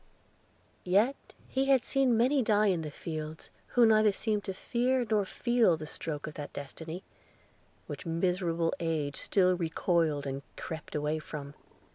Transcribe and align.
Yet 0.83 1.35
he 1.47 1.65
had 1.65 1.83
seen 1.83 2.17
many 2.17 2.41
die 2.41 2.65
in 2.73 2.81
the 2.81 2.89
field, 2.89 3.51
who 3.67 3.85
neither 3.85 4.11
seemed 4.11 4.43
to 4.45 4.53
fear 4.55 5.05
or 5.13 5.25
feel 5.25 5.77
the 5.77 5.85
stroke 5.85 6.25
of 6.25 6.33
that 6.33 6.53
destiny 6.53 7.03
which 7.85 8.03
miserable 8.03 8.73
age 8.79 9.17
still 9.17 9.55
recoiled 9.55 10.25
and 10.25 10.41
crept 10.57 10.95
away 10.95 11.19
from. 11.19 11.53